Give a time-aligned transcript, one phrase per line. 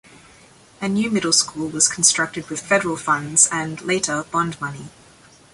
[0.81, 4.87] A new middle school was constructed with federal funds and later bond money.